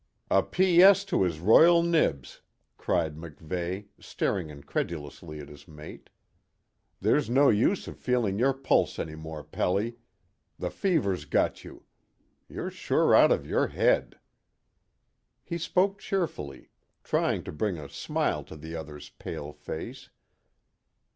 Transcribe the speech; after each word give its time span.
"A 0.31 0.41
P. 0.41 0.81
S. 0.81 1.05
to 1.05 1.21
his 1.21 1.39
Royal 1.39 1.83
Nibs!" 1.83 2.41
cried 2.75 3.15
MacVeigh, 3.17 3.85
staring 3.99 4.49
incredulously 4.49 5.39
at 5.39 5.47
his 5.47 5.67
mate. 5.67 6.09
"There's 6.99 7.29
no 7.29 7.49
use 7.49 7.87
of 7.87 7.99
feeling 7.99 8.39
your 8.39 8.51
pulse 8.55 8.97
any 8.97 9.13
more, 9.13 9.43
Pelly. 9.43 9.97
The 10.57 10.71
fever's 10.71 11.25
got 11.25 11.63
you. 11.63 11.83
You're 12.49 12.71
sure 12.71 13.13
out 13.13 13.31
of 13.31 13.45
your 13.45 13.67
head." 13.67 14.17
He 15.43 15.59
spoke 15.59 15.99
cheerfully, 15.99 16.71
trying 17.03 17.43
to 17.43 17.51
bring 17.51 17.77
a 17.77 17.87
smile 17.87 18.43
to 18.45 18.55
the 18.55 18.75
other's 18.75 19.11
pale 19.11 19.53
face. 19.53 20.09